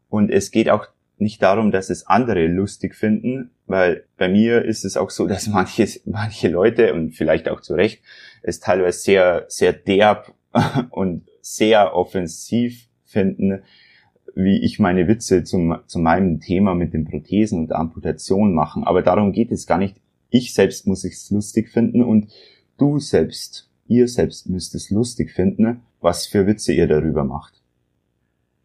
Und 0.09 0.31
es 0.31 0.51
geht 0.51 0.69
auch 0.69 0.87
nicht 1.17 1.41
darum, 1.43 1.71
dass 1.71 1.89
es 1.89 2.07
andere 2.07 2.47
lustig 2.47 2.95
finden, 2.95 3.51
weil 3.67 4.05
bei 4.17 4.27
mir 4.27 4.65
ist 4.65 4.83
es 4.83 4.97
auch 4.97 5.09
so, 5.09 5.27
dass 5.27 5.47
manche, 5.47 5.87
manche 6.05 6.49
Leute, 6.49 6.93
und 6.93 7.11
vielleicht 7.11 7.47
auch 7.49 7.61
zu 7.61 7.75
Recht, 7.75 8.01
es 8.41 8.59
teilweise 8.59 8.99
sehr, 8.99 9.45
sehr 9.47 9.73
derb 9.73 10.33
und 10.89 11.23
sehr 11.41 11.95
offensiv 11.95 12.87
finden, 13.03 13.63
wie 14.33 14.63
ich 14.63 14.79
meine 14.79 15.07
Witze 15.07 15.43
zum, 15.43 15.77
zu 15.87 15.99
meinem 15.99 16.39
Thema 16.39 16.73
mit 16.73 16.93
den 16.93 17.05
Prothesen 17.05 17.59
und 17.59 17.67
der 17.69 17.79
Amputation 17.79 18.53
machen. 18.53 18.83
Aber 18.85 19.01
darum 19.01 19.33
geht 19.33 19.51
es 19.51 19.67
gar 19.67 19.77
nicht. 19.77 19.97
Ich 20.31 20.53
selbst 20.53 20.87
muss 20.87 21.03
es 21.03 21.29
lustig 21.29 21.69
finden 21.69 22.01
und 22.01 22.31
du 22.77 22.99
selbst, 22.99 23.69
ihr 23.87 24.07
selbst 24.07 24.49
müsst 24.49 24.73
es 24.75 24.89
lustig 24.89 25.31
finden, 25.31 25.81
was 25.99 26.25
für 26.25 26.47
Witze 26.47 26.71
ihr 26.71 26.87
darüber 26.87 27.25
macht. 27.25 27.61